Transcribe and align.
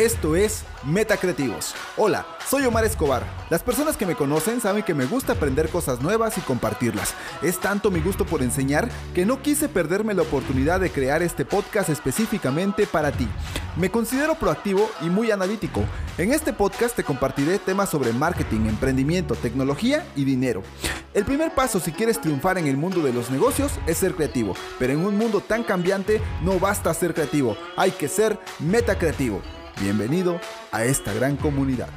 Esto 0.00 0.34
es 0.34 0.64
Metacreativos. 0.82 1.74
Hola, 1.98 2.24
soy 2.48 2.64
Omar 2.64 2.86
Escobar. 2.86 3.22
Las 3.50 3.62
personas 3.62 3.98
que 3.98 4.06
me 4.06 4.14
conocen 4.14 4.62
saben 4.62 4.82
que 4.82 4.94
me 4.94 5.04
gusta 5.04 5.34
aprender 5.34 5.68
cosas 5.68 6.00
nuevas 6.00 6.38
y 6.38 6.40
compartirlas. 6.40 7.12
Es 7.42 7.60
tanto 7.60 7.90
mi 7.90 8.00
gusto 8.00 8.24
por 8.24 8.42
enseñar 8.42 8.88
que 9.12 9.26
no 9.26 9.42
quise 9.42 9.68
perderme 9.68 10.14
la 10.14 10.22
oportunidad 10.22 10.80
de 10.80 10.90
crear 10.90 11.22
este 11.22 11.44
podcast 11.44 11.90
específicamente 11.90 12.86
para 12.86 13.12
ti. 13.12 13.28
Me 13.76 13.90
considero 13.90 14.36
proactivo 14.36 14.90
y 15.02 15.10
muy 15.10 15.32
analítico. 15.32 15.84
En 16.16 16.32
este 16.32 16.54
podcast 16.54 16.96
te 16.96 17.04
compartiré 17.04 17.58
temas 17.58 17.90
sobre 17.90 18.14
marketing, 18.14 18.68
emprendimiento, 18.68 19.34
tecnología 19.34 20.06
y 20.16 20.24
dinero. 20.24 20.62
El 21.12 21.26
primer 21.26 21.54
paso 21.54 21.78
si 21.78 21.92
quieres 21.92 22.18
triunfar 22.18 22.56
en 22.56 22.68
el 22.68 22.78
mundo 22.78 23.02
de 23.02 23.12
los 23.12 23.30
negocios 23.30 23.72
es 23.86 23.98
ser 23.98 24.14
creativo, 24.14 24.54
pero 24.78 24.94
en 24.94 25.04
un 25.04 25.18
mundo 25.18 25.42
tan 25.42 25.62
cambiante 25.62 26.22
no 26.40 26.58
basta 26.58 26.94
ser 26.94 27.12
creativo, 27.12 27.54
hay 27.76 27.90
que 27.90 28.08
ser 28.08 28.38
metacreativo. 28.60 29.42
Bienvenido 29.80 30.38
a 30.72 30.84
esta 30.84 31.10
gran 31.14 31.36
comunidad. 31.36 31.88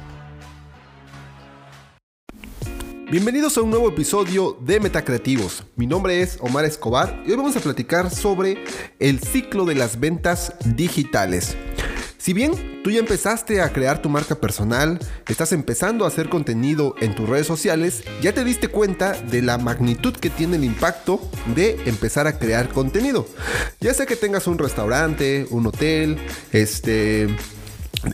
Bienvenidos 3.10 3.58
a 3.58 3.60
un 3.60 3.68
nuevo 3.68 3.90
episodio 3.90 4.56
de 4.62 4.80
Metacreativos. 4.80 5.64
Mi 5.76 5.86
nombre 5.86 6.22
es 6.22 6.38
Omar 6.40 6.64
Escobar 6.64 7.22
y 7.26 7.30
hoy 7.30 7.36
vamos 7.36 7.54
a 7.56 7.60
platicar 7.60 8.10
sobre 8.10 8.64
el 8.98 9.20
ciclo 9.20 9.66
de 9.66 9.74
las 9.74 10.00
ventas 10.00 10.54
digitales. 10.64 11.58
Si 12.16 12.32
bien 12.32 12.80
tú 12.82 12.90
ya 12.90 13.00
empezaste 13.00 13.60
a 13.60 13.70
crear 13.70 14.00
tu 14.00 14.08
marca 14.08 14.36
personal, 14.36 14.98
estás 15.28 15.52
empezando 15.52 16.06
a 16.06 16.08
hacer 16.08 16.30
contenido 16.30 16.94
en 17.02 17.14
tus 17.14 17.28
redes 17.28 17.46
sociales, 17.46 18.02
ya 18.22 18.32
te 18.32 18.44
diste 18.44 18.68
cuenta 18.68 19.12
de 19.12 19.42
la 19.42 19.58
magnitud 19.58 20.14
que 20.14 20.30
tiene 20.30 20.56
el 20.56 20.64
impacto 20.64 21.20
de 21.54 21.78
empezar 21.84 22.26
a 22.26 22.38
crear 22.38 22.70
contenido. 22.70 23.26
Ya 23.78 23.92
sea 23.92 24.06
que 24.06 24.16
tengas 24.16 24.46
un 24.46 24.56
restaurante, 24.56 25.46
un 25.50 25.66
hotel, 25.66 26.16
este 26.50 27.28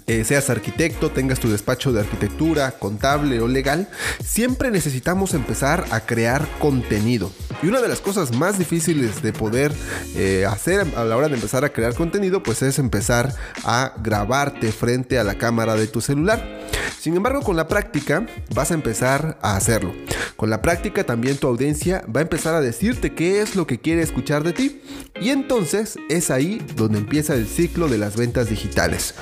eh, 0.06 0.24
seas 0.24 0.50
arquitecto, 0.50 1.10
tengas 1.10 1.40
tu 1.40 1.50
despacho 1.50 1.92
de 1.92 2.00
arquitectura, 2.00 2.72
contable 2.72 3.40
o 3.40 3.48
legal, 3.48 3.88
siempre 4.24 4.70
necesitamos 4.70 5.34
empezar 5.34 5.84
a 5.90 6.00
crear 6.00 6.46
contenido. 6.58 7.30
Y 7.62 7.66
una 7.66 7.80
de 7.80 7.88
las 7.88 8.00
cosas 8.00 8.34
más 8.34 8.58
difíciles 8.58 9.22
de 9.22 9.32
poder 9.32 9.72
eh, 10.14 10.46
hacer 10.48 10.86
a 10.96 11.04
la 11.04 11.16
hora 11.16 11.28
de 11.28 11.34
empezar 11.34 11.64
a 11.64 11.72
crear 11.72 11.94
contenido, 11.94 12.42
pues 12.42 12.62
es 12.62 12.78
empezar 12.78 13.34
a 13.64 13.94
grabarte 14.02 14.72
frente 14.72 15.18
a 15.18 15.24
la 15.24 15.34
cámara 15.36 15.74
de 15.74 15.86
tu 15.86 16.00
celular. 16.00 16.59
Sin 17.00 17.16
embargo, 17.16 17.40
con 17.40 17.56
la 17.56 17.66
práctica 17.66 18.26
vas 18.54 18.70
a 18.70 18.74
empezar 18.74 19.38
a 19.40 19.56
hacerlo. 19.56 19.94
Con 20.36 20.50
la 20.50 20.60
práctica 20.60 21.02
también 21.04 21.38
tu 21.38 21.46
audiencia 21.46 22.04
va 22.14 22.20
a 22.20 22.24
empezar 22.24 22.54
a 22.54 22.60
decirte 22.60 23.14
qué 23.14 23.40
es 23.40 23.56
lo 23.56 23.66
que 23.66 23.80
quiere 23.80 24.02
escuchar 24.02 24.44
de 24.44 24.52
ti. 24.52 24.82
Y 25.18 25.30
entonces 25.30 25.98
es 26.10 26.30
ahí 26.30 26.60
donde 26.76 26.98
empieza 26.98 27.32
el 27.32 27.46
ciclo 27.46 27.88
de 27.88 27.96
las 27.96 28.18
ventas 28.18 28.50
digitales. 28.50 29.14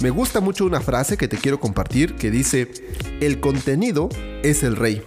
Me 0.00 0.10
gusta 0.10 0.40
mucho 0.40 0.64
una 0.64 0.80
frase 0.80 1.16
que 1.16 1.26
te 1.26 1.38
quiero 1.38 1.58
compartir 1.58 2.14
que 2.14 2.30
dice, 2.30 2.70
el 3.20 3.40
contenido 3.40 4.08
es 4.42 4.62
el 4.62 4.76
rey. 4.76 5.02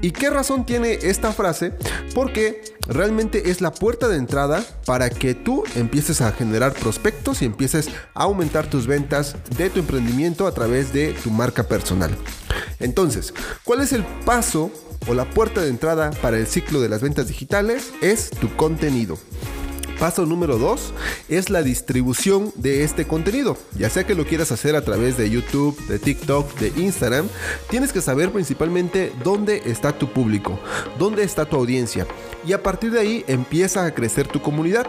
¿Y 0.00 0.12
qué 0.12 0.30
razón 0.30 0.64
tiene 0.64 0.98
esta 1.02 1.32
frase? 1.32 1.72
Porque 2.14 2.62
realmente 2.86 3.50
es 3.50 3.60
la 3.60 3.72
puerta 3.72 4.08
de 4.08 4.16
entrada 4.16 4.64
para 4.86 5.10
que 5.10 5.34
tú 5.34 5.64
empieces 5.74 6.20
a 6.20 6.32
generar 6.32 6.72
prospectos 6.72 7.42
y 7.42 7.46
empieces 7.46 7.88
a 8.14 8.22
aumentar 8.22 8.70
tus 8.70 8.86
ventas 8.86 9.36
de 9.56 9.70
tu 9.70 9.80
emprendimiento 9.80 10.46
a 10.46 10.52
través 10.52 10.92
de 10.92 11.14
tu 11.24 11.30
marca 11.30 11.64
personal. 11.64 12.16
Entonces, 12.78 13.34
¿cuál 13.64 13.80
es 13.80 13.92
el 13.92 14.04
paso 14.24 14.70
o 15.08 15.14
la 15.14 15.28
puerta 15.28 15.60
de 15.60 15.68
entrada 15.68 16.10
para 16.22 16.38
el 16.38 16.46
ciclo 16.46 16.80
de 16.80 16.88
las 16.88 17.02
ventas 17.02 17.26
digitales? 17.26 17.92
Es 18.00 18.30
tu 18.30 18.54
contenido. 18.56 19.18
Paso 19.98 20.26
número 20.26 20.58
2 20.58 20.94
es 21.28 21.50
la 21.50 21.62
distribución 21.62 22.52
de 22.54 22.84
este 22.84 23.08
contenido. 23.08 23.56
Ya 23.76 23.90
sea 23.90 24.06
que 24.06 24.14
lo 24.14 24.24
quieras 24.26 24.52
hacer 24.52 24.76
a 24.76 24.84
través 24.84 25.16
de 25.16 25.28
YouTube, 25.28 25.76
de 25.88 25.98
TikTok, 25.98 26.54
de 26.60 26.68
Instagram, 26.80 27.26
tienes 27.68 27.92
que 27.92 28.00
saber 28.00 28.30
principalmente 28.30 29.12
dónde 29.24 29.62
está 29.66 29.98
tu 29.98 30.12
público, 30.12 30.60
dónde 31.00 31.24
está 31.24 31.46
tu 31.46 31.56
audiencia. 31.56 32.06
Y 32.46 32.52
a 32.52 32.62
partir 32.62 32.92
de 32.92 33.00
ahí 33.00 33.24
empieza 33.26 33.84
a 33.84 33.92
crecer 33.92 34.28
tu 34.28 34.40
comunidad. 34.40 34.86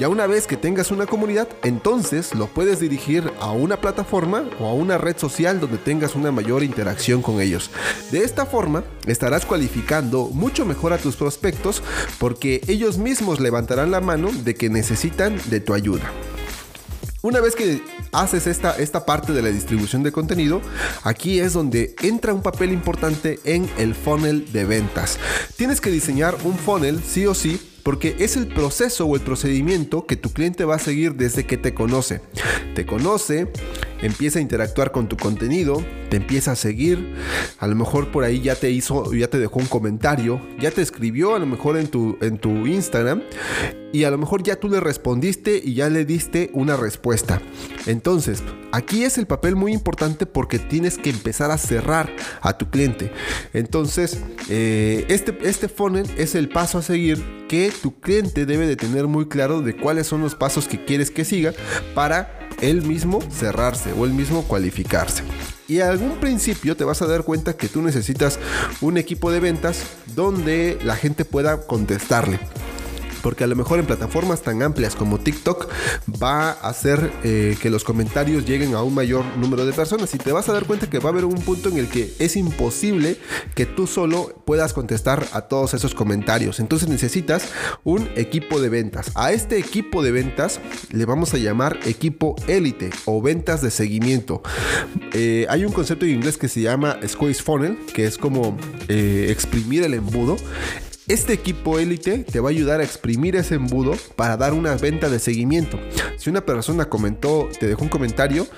Ya 0.00 0.08
una 0.08 0.26
vez 0.26 0.46
que 0.46 0.56
tengas 0.56 0.90
una 0.90 1.04
comunidad, 1.04 1.48
entonces 1.62 2.34
lo 2.34 2.46
puedes 2.46 2.80
dirigir 2.80 3.30
a 3.38 3.52
una 3.52 3.80
plataforma 3.82 4.44
o 4.58 4.66
a 4.66 4.72
una 4.72 4.96
red 4.96 5.18
social 5.18 5.60
donde 5.60 5.76
tengas 5.76 6.14
una 6.14 6.32
mayor 6.32 6.62
interacción 6.62 7.20
con 7.20 7.42
ellos. 7.42 7.70
De 8.10 8.24
esta 8.24 8.46
forma 8.46 8.84
estarás 9.06 9.44
cualificando 9.44 10.30
mucho 10.32 10.64
mejor 10.64 10.94
a 10.94 10.98
tus 10.98 11.16
prospectos 11.16 11.82
porque 12.18 12.62
ellos 12.68 12.96
mismos 12.96 13.38
levantarán 13.38 13.90
la 13.90 14.00
mano 14.00 14.30
de 14.46 14.54
que 14.54 14.70
necesitan 14.70 15.38
de 15.50 15.60
tu 15.60 15.74
ayuda. 15.74 16.10
Una 17.20 17.40
vez 17.40 17.56
que 17.56 17.82
haces 18.12 18.46
esta, 18.46 18.76
esta 18.78 19.04
parte 19.04 19.32
de 19.32 19.42
la 19.42 19.48
distribución 19.50 20.04
de 20.04 20.12
contenido, 20.12 20.62
aquí 21.02 21.40
es 21.40 21.52
donde 21.52 21.96
entra 22.02 22.32
un 22.32 22.40
papel 22.40 22.72
importante 22.72 23.40
en 23.44 23.68
el 23.78 23.94
funnel 23.94 24.50
de 24.52 24.64
ventas. 24.64 25.18
Tienes 25.56 25.80
que 25.80 25.90
diseñar 25.90 26.36
un 26.44 26.56
funnel 26.56 27.02
sí 27.02 27.26
o 27.26 27.34
sí 27.34 27.60
porque 27.82 28.16
es 28.18 28.36
el 28.36 28.48
proceso 28.48 29.06
o 29.06 29.14
el 29.14 29.22
procedimiento 29.22 30.06
que 30.06 30.16
tu 30.16 30.32
cliente 30.32 30.64
va 30.64 30.76
a 30.76 30.80
seguir 30.80 31.14
desde 31.14 31.46
que 31.46 31.56
te 31.56 31.74
conoce. 31.74 32.20
Te 32.74 32.86
conoce, 32.86 33.48
empieza 34.02 34.38
a 34.38 34.42
interactuar 34.42 34.92
con 34.92 35.08
tu 35.08 35.16
contenido, 35.16 35.84
te 36.08 36.16
empieza 36.16 36.52
a 36.52 36.56
seguir, 36.56 37.14
a 37.58 37.66
lo 37.66 37.74
mejor 37.74 38.10
por 38.10 38.24
ahí 38.24 38.40
ya 38.40 38.54
te 38.54 38.70
hizo, 38.70 39.12
ya 39.14 39.28
te 39.28 39.38
dejó 39.38 39.58
un 39.58 39.66
comentario, 39.66 40.40
ya 40.58 40.70
te 40.70 40.82
escribió 40.82 41.34
a 41.34 41.38
lo 41.38 41.46
mejor 41.46 41.76
en 41.76 41.88
tu, 41.88 42.16
en 42.20 42.38
tu 42.38 42.66
Instagram 42.66 43.22
y 43.92 44.04
a 44.04 44.10
lo 44.10 44.18
mejor 44.18 44.42
ya 44.42 44.56
tú 44.56 44.68
le 44.68 44.80
respondiste 44.80 45.60
y 45.64 45.74
ya 45.74 45.88
le 45.88 46.04
diste 46.04 46.50
una 46.52 46.76
respuesta. 46.76 47.40
Entonces, 47.86 48.42
aquí 48.72 49.04
es 49.04 49.16
el 49.16 49.26
papel 49.26 49.56
muy 49.56 49.72
importante 49.72 50.26
porque 50.26 50.58
tienes 50.58 50.98
que 50.98 51.10
empezar 51.10 51.50
a 51.50 51.58
cerrar 51.58 52.14
a 52.42 52.58
tu 52.58 52.68
cliente. 52.68 53.10
Entonces, 53.52 54.18
eh, 54.50 55.06
este, 55.08 55.36
este 55.42 55.68
funnel 55.68 56.06
es 56.18 56.34
el 56.34 56.48
paso 56.48 56.78
a 56.78 56.82
seguir 56.82 57.24
que 57.48 57.72
tu 57.82 58.00
cliente 58.00 58.44
debe 58.44 58.66
de 58.66 58.76
tener 58.76 59.06
muy 59.06 59.28
claro 59.28 59.62
de 59.62 59.76
cuáles 59.76 60.06
son 60.06 60.20
los 60.20 60.34
pasos 60.34 60.68
que 60.68 60.84
quieres 60.84 61.10
que 61.10 61.24
siga 61.24 61.52
para 61.94 62.38
él 62.60 62.82
mismo 62.82 63.20
cerrarse 63.30 63.92
o 63.92 64.04
él 64.04 64.12
mismo 64.12 64.42
cualificarse. 64.42 65.22
Y 65.68 65.80
a 65.80 65.88
algún 65.88 66.20
principio 66.20 66.76
te 66.76 66.84
vas 66.84 67.02
a 67.02 67.06
dar 67.06 67.24
cuenta 67.24 67.56
que 67.56 67.68
tú 67.68 67.82
necesitas 67.82 68.38
un 68.80 68.98
equipo 68.98 69.30
de 69.30 69.40
ventas 69.40 69.82
donde 70.14 70.78
la 70.84 70.96
gente 70.96 71.24
pueda 71.24 71.66
contestarle 71.66 72.38
porque 73.26 73.42
a 73.42 73.48
lo 73.48 73.56
mejor 73.56 73.80
en 73.80 73.86
plataformas 73.86 74.42
tan 74.42 74.62
amplias 74.62 74.94
como 74.94 75.18
TikTok 75.18 75.68
va 76.22 76.50
a 76.50 76.68
hacer 76.68 77.10
eh, 77.24 77.56
que 77.60 77.70
los 77.70 77.82
comentarios 77.82 78.46
lleguen 78.46 78.76
a 78.76 78.84
un 78.84 78.94
mayor 78.94 79.24
número 79.36 79.66
de 79.66 79.72
personas 79.72 80.14
y 80.14 80.18
te 80.18 80.30
vas 80.30 80.48
a 80.48 80.52
dar 80.52 80.64
cuenta 80.64 80.88
que 80.88 81.00
va 81.00 81.08
a 81.08 81.12
haber 81.12 81.24
un 81.24 81.34
punto 81.34 81.68
en 81.68 81.78
el 81.78 81.88
que 81.88 82.14
es 82.20 82.36
imposible 82.36 83.18
que 83.56 83.66
tú 83.66 83.88
solo 83.88 84.32
puedas 84.44 84.72
contestar 84.72 85.26
a 85.32 85.40
todos 85.40 85.74
esos 85.74 85.92
comentarios. 85.92 86.60
Entonces 86.60 86.88
necesitas 86.88 87.48
un 87.82 88.08
equipo 88.14 88.60
de 88.60 88.68
ventas. 88.68 89.10
A 89.16 89.32
este 89.32 89.58
equipo 89.58 90.04
de 90.04 90.12
ventas 90.12 90.60
le 90.92 91.04
vamos 91.04 91.34
a 91.34 91.38
llamar 91.38 91.80
equipo 91.84 92.36
élite 92.46 92.90
o 93.06 93.20
ventas 93.20 93.60
de 93.60 93.72
seguimiento. 93.72 94.40
Eh, 95.12 95.46
hay 95.48 95.64
un 95.64 95.72
concepto 95.72 96.04
en 96.04 96.12
inglés 96.12 96.38
que 96.38 96.46
se 96.46 96.60
llama 96.60 97.00
squeeze 97.04 97.42
funnel, 97.42 97.76
que 97.92 98.06
es 98.06 98.18
como 98.18 98.56
eh, 98.86 99.26
exprimir 99.30 99.82
el 99.82 99.94
embudo. 99.94 100.36
Este 101.08 101.32
equipo 101.32 101.78
élite 101.78 102.24
te 102.24 102.40
va 102.40 102.48
a 102.48 102.50
ayudar 102.50 102.80
a 102.80 102.82
exprimir 102.82 103.36
ese 103.36 103.54
embudo 103.54 103.94
para 104.16 104.36
dar 104.36 104.52
una 104.52 104.74
venta 104.74 105.08
de 105.08 105.20
seguimiento. 105.20 105.78
Si 106.16 106.30
una 106.30 106.44
persona 106.44 106.86
comentó, 106.86 107.48
te 107.60 107.68
dejó 107.68 107.84
un 107.84 107.88
comentario, 107.88 108.48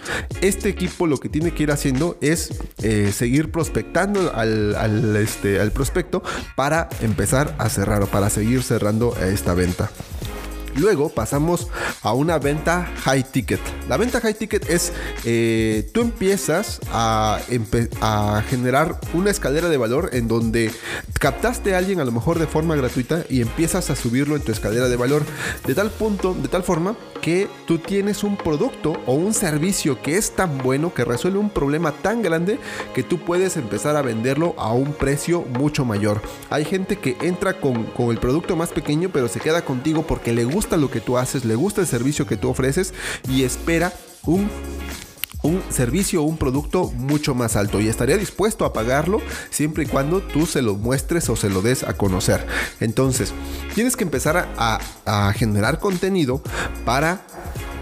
este 0.41 0.71
equipo 0.71 1.07
lo 1.07 1.19
que 1.19 1.29
tiene 1.29 1.53
que 1.53 1.65
ir 1.65 1.71
haciendo 1.71 2.17
es 2.23 2.59
eh, 2.83 3.13
seguir 3.13 3.53
prospectando 3.53 4.33
al, 4.35 5.15
este, 5.17 5.61
al 5.61 5.73
prospecto 5.73 6.23
para 6.57 6.89
empezar 7.03 7.55
a 7.59 7.69
cerrar 7.69 8.03
o 8.03 8.07
para 8.07 8.31
seguir 8.31 8.63
cerrando 8.63 9.15
esta 9.19 9.53
venta. 9.53 9.91
Luego 10.77 11.09
pasamos 11.09 11.69
a 12.03 12.13
una 12.13 12.39
venta 12.39 12.89
high 13.05 13.25
ticket. 13.25 13.61
La 13.89 13.97
venta 13.97 14.21
high 14.21 14.35
ticket 14.35 14.69
es, 14.69 14.93
eh, 15.25 15.89
tú 15.93 16.03
empiezas 16.03 16.81
a, 16.93 17.41
generar 18.49 19.01
una 19.15 19.31
escalera 19.31 19.69
de 19.69 19.77
valor 19.77 20.11
en 20.13 20.29
donde 20.29 20.71
captaste 21.19 21.75
a 21.75 21.79
alguien 21.79 22.01
a 22.01 22.05
lo 22.05 22.13
mejor 22.13 22.39
de 22.39 22.47
forma 22.47 22.77
gratuita 22.77 23.25
y 23.29 23.41
empiezas 23.41 23.91
a 23.91 23.97
subirlo 23.97 24.37
en 24.37 24.43
tu 24.43 24.53
escalera 24.53 24.89
de 24.89 24.97
valor 24.97 25.23
de 25.67 25.75
tal 25.75 25.91
punto, 25.91 26.35
de 26.35 26.49
tal 26.49 26.63
forma 26.63 26.97
que 27.21 27.49
tú 27.67 27.79
tienes 27.79 28.23
un 28.23 28.37
producto 28.37 28.95
o 29.07 29.15
un 29.15 29.35
servicio 29.35 30.01
que 30.03 30.17
es 30.17 30.33
tan 30.33 30.59
bueno, 30.59 30.95
que 30.95 31.05
resuelve 31.05 31.39
un 31.39 31.51
problema 31.51 31.93
tan 31.93 32.23
grande 32.23 32.59
que 32.95 33.03
tú 33.03 33.19
puedes 33.19 33.57
empezar 33.57 33.97
a 33.97 34.03
venderlo 34.03 34.55
a 34.59 34.73
un 34.73 34.93
precio 34.93 35.43
mucho 35.43 35.85
mayor. 35.85 36.21
Hay 36.51 36.65
gente 36.65 36.99
que 36.99 37.17
entra 37.23 37.61
con, 37.61 37.85
con 37.85 38.11
el 38.11 38.19
producto 38.19 38.57
más 38.57 38.71
pequeño 38.71 39.11
pero 39.13 39.29
se 39.29 39.41
queda 39.41 39.65
contigo 39.65 40.07
porque 40.07 40.33
le 40.33 40.45
gusta 40.45 40.58
lo 40.67 40.91
que 40.91 41.01
tú 41.01 41.19
haces, 41.19 41.45
le 41.45 41.55
gusta 41.55 41.81
el 41.81 41.87
servicio 41.87 42.27
que 42.27 42.37
tú 42.37 42.49
ofreces 42.49 42.93
y 43.29 43.45
espera 43.45 43.93
un 44.25 44.49
un 45.43 45.63
servicio 45.71 46.23
o 46.23 46.27
un 46.27 46.37
producto 46.37 46.91
mucho 46.97 47.35
más 47.35 47.57
alto 47.57 47.81
y 47.81 47.89
estaría 47.89 48.17
dispuesto 48.17 48.65
a 48.65 48.73
pagarlo 48.73 49.21
siempre 49.51 49.85
y 49.85 49.87
cuando 49.87 50.21
tú 50.21 50.47
se 50.47 50.63
lo 50.63 50.75
muestres 50.75 51.29
o 51.29 51.37
se 51.37 51.49
lo 51.49 51.63
des 51.63 51.85
a 51.85 51.97
conocer. 51.97 52.45
Entonces, 52.81 53.33
tienes 53.75 53.97
que 53.97 54.05
empezar 54.05 54.53
a, 54.57 54.81
a 55.07 55.33
generar 55.33 55.79
contenido 55.79 56.43
para 56.85 57.21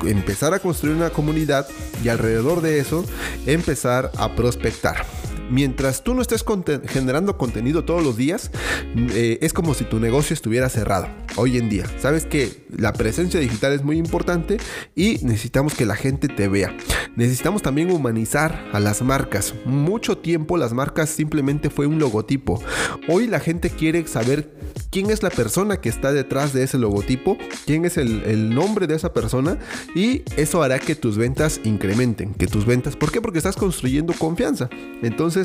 empezar 0.05 0.53
a 0.53 0.59
construir 0.59 0.97
una 0.97 1.11
comunidad 1.11 1.67
y 2.05 2.11
alrededor 2.11 2.61
de 2.61 2.79
eso 2.79 3.05
empezar 3.47 4.13
a 4.19 4.35
prospectar 4.35 5.07
mientras 5.51 6.03
tú 6.03 6.15
no 6.15 6.23
estés 6.23 6.45
generando 6.87 7.37
contenido 7.39 7.85
todos 7.85 8.03
los 8.03 8.17
días, 8.17 8.51
eh, 8.97 9.39
es 9.41 9.53
como 9.53 9.75
si 9.75 9.85
tu 9.85 10.01
negocio 10.01 10.35
estuviera 10.35 10.69
cerrado 10.69 11.09
hoy 11.37 11.59
en 11.59 11.69
día. 11.69 11.87
Sabes 11.99 12.27
que 12.27 12.67
la 12.77 12.93
presencia 12.93 13.41
digital 13.41 13.73
es 13.73 13.83
muy 13.83 13.99
importante 13.99 14.59
y 14.95 15.19
necesitamos 15.23 15.75
que 15.75 15.87
la 15.87 15.97
gente 15.97 16.29
te 16.29 16.49
vea. 16.49 16.77
Necesitamos 17.15 17.63
también 17.63 17.91
humanizar 17.91 18.69
a 18.73 18.81
las 18.81 19.03
marcas. 19.03 19.55
Mucho 19.65 20.19
tiempo 20.19 20.57
las 20.57 20.73
marcas 20.73 21.11
simplemente 21.11 21.71
fue 21.71 21.87
un 21.87 21.99
logotipo. 21.99 22.63
Hoy 23.09 23.27
la 23.27 23.41
gente 23.41 23.71
quiere 23.71 24.07
saber 24.07 24.55
quién 24.91 25.11
es 25.11 25.23
la 25.23 25.31
persona 25.31 25.81
que 25.81 25.89
está 25.89 26.13
detrás 26.13 26.53
de 26.53 26.63
ese 26.63 26.79
logotipo, 26.79 27.37
quién 27.65 27.85
es 27.85 27.97
el, 27.97 28.23
el 28.25 28.55
nombre 28.55 28.87
de 28.87 28.95
esa 28.95 29.13
persona 29.13 29.59
y 29.95 30.23
eso 30.37 30.63
hará 30.63 30.79
que 30.79 30.95
tus 30.95 31.17
ventas 31.17 31.61
incrementen, 31.65 32.35
que 32.35 32.47
tus 32.47 32.67
ventas, 32.67 32.97
¿por 32.97 33.11
qué? 33.13 33.21
Porque 33.21 33.39
estás 33.39 33.57
construyendo 33.57 34.13
confianza. 34.15 34.69
Entonces, 35.03 35.36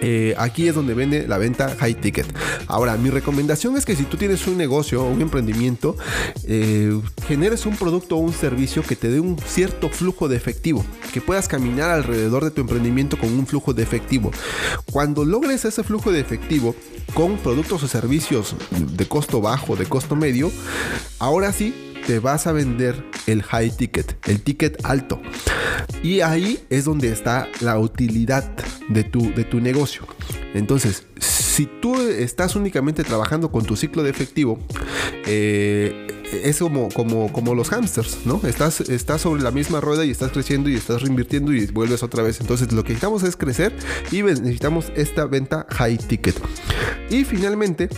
eh, 0.00 0.34
aquí 0.38 0.68
es 0.68 0.74
donde 0.74 0.94
vende 0.94 1.26
la 1.26 1.38
venta 1.38 1.74
high 1.78 1.94
ticket. 1.94 2.26
Ahora, 2.66 2.96
mi 2.96 3.10
recomendación 3.10 3.76
es 3.76 3.84
que 3.84 3.96
si 3.96 4.04
tú 4.04 4.16
tienes 4.16 4.46
un 4.46 4.56
negocio 4.56 5.02
o 5.02 5.10
un 5.10 5.22
emprendimiento, 5.22 5.96
eh, 6.44 7.00
generes 7.26 7.66
un 7.66 7.76
producto 7.76 8.16
o 8.16 8.18
un 8.18 8.32
servicio 8.32 8.82
que 8.82 8.96
te 8.96 9.08
dé 9.08 9.20
un 9.20 9.38
cierto 9.38 9.88
flujo 9.88 10.28
de 10.28 10.36
efectivo, 10.36 10.84
que 11.12 11.20
puedas 11.20 11.48
caminar 11.48 11.90
alrededor 11.90 12.44
de 12.44 12.50
tu 12.50 12.60
emprendimiento 12.60 13.18
con 13.18 13.32
un 13.32 13.46
flujo 13.46 13.72
de 13.72 13.82
efectivo. 13.82 14.30
Cuando 14.92 15.24
logres 15.24 15.64
ese 15.64 15.82
flujo 15.82 16.12
de 16.12 16.20
efectivo 16.20 16.74
con 17.14 17.38
productos 17.38 17.82
o 17.82 17.88
servicios 17.88 18.54
de 18.70 19.08
costo 19.08 19.40
bajo, 19.40 19.76
de 19.76 19.86
costo 19.86 20.16
medio, 20.16 20.50
ahora 21.18 21.52
sí 21.52 21.95
te 22.06 22.20
vas 22.20 22.46
a 22.46 22.52
vender 22.52 23.04
el 23.26 23.42
high 23.42 23.70
ticket, 23.70 24.16
el 24.28 24.40
ticket 24.40 24.84
alto. 24.84 25.20
Y 26.02 26.20
ahí 26.20 26.60
es 26.70 26.84
donde 26.84 27.08
está 27.08 27.48
la 27.60 27.78
utilidad 27.78 28.44
de 28.88 29.02
tu, 29.02 29.34
de 29.34 29.44
tu 29.44 29.60
negocio. 29.60 30.06
Entonces, 30.54 31.04
si 31.18 31.66
tú 31.66 32.00
estás 32.00 32.54
únicamente 32.54 33.02
trabajando 33.02 33.50
con 33.50 33.64
tu 33.64 33.76
ciclo 33.76 34.02
de 34.02 34.10
efectivo, 34.10 34.58
eh, 35.26 36.06
es 36.44 36.58
como, 36.58 36.88
como, 36.90 37.32
como 37.32 37.54
los 37.54 37.70
hamsters, 37.70 38.18
¿no? 38.24 38.40
Estás, 38.46 38.80
estás 38.80 39.20
sobre 39.20 39.42
la 39.42 39.50
misma 39.50 39.80
rueda 39.80 40.04
y 40.04 40.10
estás 40.10 40.32
creciendo 40.32 40.68
y 40.68 40.74
estás 40.74 41.02
reinvirtiendo 41.02 41.52
y 41.52 41.66
vuelves 41.66 42.02
otra 42.02 42.22
vez. 42.22 42.40
Entonces 42.40 42.72
lo 42.72 42.82
que 42.82 42.90
necesitamos 42.90 43.22
es 43.22 43.36
crecer 43.36 43.74
y 44.12 44.22
necesitamos 44.22 44.92
esta 44.94 45.26
venta 45.26 45.66
high 45.70 45.98
ticket. 45.98 46.36
Y 47.10 47.24
finalmente, 47.24 47.88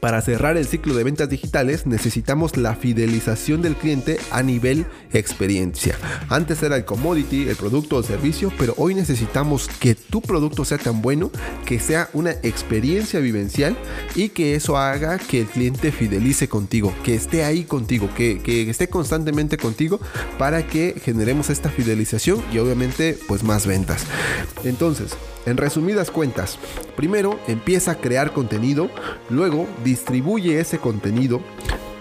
para 0.00 0.20
cerrar 0.20 0.56
el 0.56 0.66
ciclo 0.66 0.94
de 0.94 1.04
ventas 1.04 1.28
digitales 1.28 1.86
necesitamos 1.86 2.56
la 2.56 2.74
fidelización 2.74 3.62
del 3.62 3.76
cliente 3.76 4.18
a 4.30 4.42
nivel 4.42 4.86
experiencia. 5.12 5.96
Antes 6.28 6.62
era 6.62 6.76
el 6.76 6.84
commodity, 6.84 7.48
el 7.48 7.56
producto 7.56 7.96
o 7.96 8.00
el 8.00 8.04
servicio, 8.04 8.52
pero 8.58 8.74
hoy 8.76 8.94
necesitamos 8.94 9.68
que 9.80 9.94
tu 9.94 10.20
producto 10.20 10.64
sea 10.64 10.78
tan 10.78 11.02
bueno 11.02 11.30
que 11.64 11.80
sea 11.80 12.08
una 12.12 12.32
experiencia 12.42 13.20
vivencial 13.20 13.76
y 14.14 14.30
que 14.30 14.54
eso 14.54 14.76
haga 14.76 15.18
que 15.18 15.40
el 15.42 15.46
cliente 15.46 15.92
fidelice 15.92 16.48
contigo, 16.48 16.94
que 17.04 17.14
esté 17.14 17.44
ahí 17.44 17.64
contigo, 17.64 18.08
que, 18.16 18.40
que 18.40 18.68
esté 18.68 18.88
constantemente 18.88 19.56
contigo 19.56 20.00
para 20.38 20.66
que 20.66 20.94
generemos 21.02 21.50
esta 21.50 21.70
fidelización 21.70 22.42
y 22.52 22.58
obviamente 22.58 23.18
pues 23.26 23.42
más 23.42 23.66
ventas. 23.66 24.04
Entonces, 24.64 25.16
en 25.46 25.56
resumidas 25.56 26.10
cuentas, 26.10 26.58
primero 26.96 27.38
empieza 27.46 27.92
a 27.92 27.94
crear 27.96 28.32
contenido, 28.32 28.90
luego 29.30 29.66
distribuye 29.84 30.60
ese 30.60 30.78
contenido, 30.78 31.40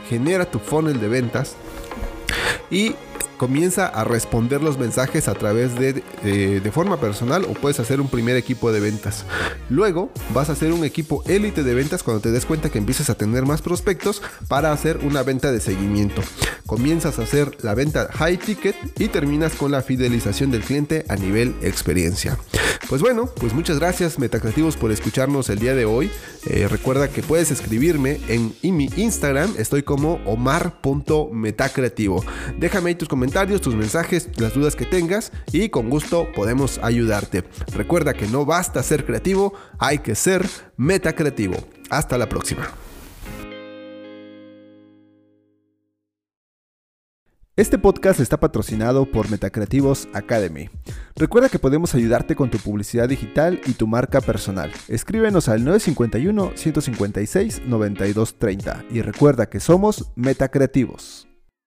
genera 0.09 0.49
tu 0.49 0.59
funnel 0.59 0.99
de 0.99 1.07
ventas 1.07 1.55
y 2.69 2.95
comienza 3.37 3.87
a 3.87 4.03
responder 4.03 4.61
los 4.61 4.77
mensajes 4.77 5.27
a 5.27 5.33
través 5.35 5.75
de, 5.75 6.03
eh, 6.23 6.61
de 6.63 6.71
forma 6.71 6.99
personal 6.99 7.45
o 7.45 7.53
puedes 7.53 7.79
hacer 7.79 8.01
un 8.01 8.09
primer 8.09 8.35
equipo 8.35 8.71
de 8.71 8.79
ventas. 8.79 9.25
Luego 9.69 10.11
vas 10.33 10.49
a 10.49 10.53
hacer 10.53 10.71
un 10.71 10.83
equipo 10.83 11.23
élite 11.27 11.63
de 11.63 11.73
ventas 11.73 12.03
cuando 12.03 12.21
te 12.21 12.31
des 12.31 12.45
cuenta 12.45 12.69
que 12.69 12.77
empiezas 12.77 13.09
a 13.09 13.15
tener 13.15 13.45
más 13.45 13.61
prospectos 13.61 14.21
para 14.47 14.71
hacer 14.71 14.99
una 15.03 15.23
venta 15.23 15.51
de 15.51 15.61
seguimiento. 15.61 16.21
Comienzas 16.65 17.19
a 17.19 17.23
hacer 17.23 17.57
la 17.63 17.75
venta 17.75 18.09
high 18.11 18.37
ticket 18.37 18.75
y 18.99 19.07
terminas 19.07 19.53
con 19.53 19.71
la 19.71 19.81
fidelización 19.81 20.51
del 20.51 20.63
cliente 20.63 21.05
a 21.07 21.15
nivel 21.15 21.55
experiencia. 21.61 22.37
Pues 22.89 23.01
bueno, 23.01 23.29
pues 23.39 23.53
muchas 23.53 23.79
gracias 23.79 24.17
Metacreativos 24.17 24.77
por 24.77 24.91
escucharnos 24.91 25.49
el 25.49 25.59
día 25.59 25.75
de 25.75 25.85
hoy. 25.85 26.09
Eh, 26.45 26.67
recuerda 26.69 27.09
que 27.09 27.21
puedes 27.21 27.51
escribirme 27.51 28.21
en, 28.27 28.53
en 28.61 28.77
mi 28.77 28.89
Instagram, 28.95 29.53
estoy 29.57 29.83
como 29.83 30.21
omar.metacreativo. 30.25 32.23
Déjame 32.57 32.89
ahí 32.89 32.95
tus 32.95 33.09
comentarios 33.27 33.59
tus 33.59 33.75
mensajes, 33.75 34.29
las 34.39 34.53
dudas 34.53 34.77
que 34.77 34.85
tengas 34.85 35.33
y 35.51 35.67
con 35.67 35.89
gusto 35.89 36.29
podemos 36.33 36.79
ayudarte. 36.81 37.43
Recuerda 37.75 38.13
que 38.13 38.25
no 38.25 38.45
basta 38.45 38.81
ser 38.81 39.05
creativo, 39.05 39.53
hay 39.79 39.99
que 39.99 40.15
ser 40.15 40.47
metacreativo. 40.77 41.57
Hasta 41.89 42.17
la 42.17 42.29
próxima. 42.29 42.69
Este 47.57 47.77
podcast 47.77 48.21
está 48.21 48.39
patrocinado 48.39 49.05
por 49.11 49.29
Metacreativos 49.29 50.07
Academy. 50.13 50.69
Recuerda 51.17 51.49
que 51.49 51.59
podemos 51.59 51.95
ayudarte 51.95 52.33
con 52.33 52.49
tu 52.49 52.59
publicidad 52.59 53.09
digital 53.09 53.59
y 53.65 53.73
tu 53.73 53.87
marca 53.87 54.21
personal. 54.21 54.71
Escríbenos 54.87 55.49
al 55.49 55.65
951 55.65 56.51
156 56.55 57.63
9230 57.65 58.85
y 58.89 59.01
recuerda 59.01 59.49
que 59.49 59.59
somos 59.59 60.13
Metacreativos. 60.15 61.26